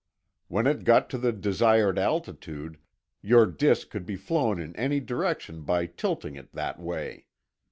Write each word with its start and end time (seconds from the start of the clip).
When 0.47 0.65
it 0.65 0.83
got 0.83 1.11
to 1.11 1.19
the 1.19 1.31
desired 1.31 1.99
altitude, 1.99 2.79
your 3.21 3.45
disk 3.45 3.91
could 3.91 4.03
be 4.03 4.15
flown 4.15 4.59
in 4.59 4.75
any 4.75 4.99
direction 4.99 5.61
by 5.61 5.85
tilting 5.85 6.35
it 6.35 6.53
that 6.53 6.79
way. 6.79 7.27